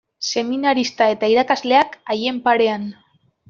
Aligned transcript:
Seminarista 0.27 1.11
eta 1.17 1.29
irakasleak 1.35 1.95
haien 2.17 2.43
parean. 2.51 2.93